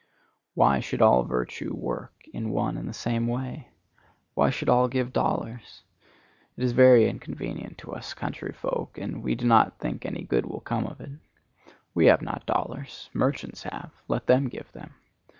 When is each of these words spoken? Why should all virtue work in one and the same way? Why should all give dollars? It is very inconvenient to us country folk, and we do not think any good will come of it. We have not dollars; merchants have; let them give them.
Why 0.55 0.79
should 0.79 0.99
all 1.03 1.21
virtue 1.25 1.75
work 1.75 2.15
in 2.33 2.49
one 2.49 2.75
and 2.75 2.89
the 2.89 2.91
same 2.91 3.27
way? 3.27 3.67
Why 4.33 4.49
should 4.49 4.67
all 4.67 4.87
give 4.87 5.13
dollars? 5.13 5.83
It 6.57 6.63
is 6.63 6.71
very 6.71 7.07
inconvenient 7.07 7.77
to 7.77 7.93
us 7.93 8.15
country 8.15 8.51
folk, 8.51 8.97
and 8.97 9.21
we 9.21 9.35
do 9.35 9.45
not 9.45 9.77
think 9.77 10.03
any 10.03 10.23
good 10.23 10.47
will 10.47 10.61
come 10.61 10.87
of 10.87 10.99
it. 11.01 11.11
We 11.93 12.07
have 12.07 12.23
not 12.23 12.47
dollars; 12.47 13.11
merchants 13.13 13.61
have; 13.61 13.91
let 14.07 14.25
them 14.25 14.47
give 14.47 14.71
them. 14.71 14.95